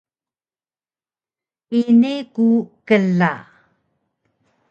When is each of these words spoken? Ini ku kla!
Ini 1.79 2.13
ku 2.33 2.47
kla! 2.87 3.31